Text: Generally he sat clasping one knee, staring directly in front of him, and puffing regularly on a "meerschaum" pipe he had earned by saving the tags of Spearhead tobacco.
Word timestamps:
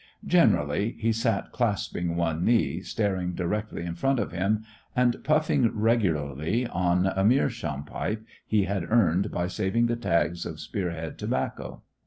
Generally 0.25 0.95
he 0.97 1.13
sat 1.13 1.51
clasping 1.51 2.15
one 2.15 2.43
knee, 2.43 2.81
staring 2.81 3.35
directly 3.35 3.85
in 3.85 3.93
front 3.93 4.17
of 4.19 4.31
him, 4.31 4.63
and 4.95 5.23
puffing 5.23 5.69
regularly 5.79 6.65
on 6.65 7.05
a 7.05 7.23
"meerschaum" 7.23 7.83
pipe 7.83 8.25
he 8.47 8.63
had 8.63 8.89
earned 8.91 9.29
by 9.29 9.45
saving 9.45 9.85
the 9.85 9.95
tags 9.95 10.43
of 10.43 10.59
Spearhead 10.59 11.19
tobacco. 11.19 11.83